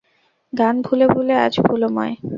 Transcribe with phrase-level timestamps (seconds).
[0.53, 2.13] –গান ভুলে ভুলে আজ ভুলময়!